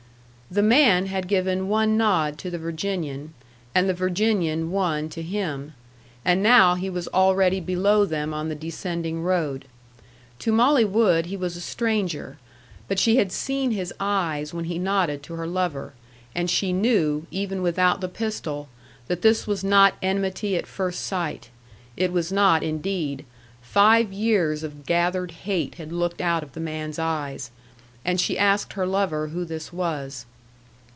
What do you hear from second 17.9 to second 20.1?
the pistol, that this was not